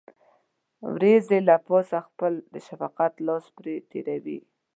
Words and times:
وريځې 0.93 1.37
له 1.47 1.55
پاسه 1.67 1.97
خپل 2.07 2.33
د 2.53 2.55
شفقت 2.67 3.13
لاس 3.27 3.45
پرې 3.57 3.75
تېروي. 3.91 4.39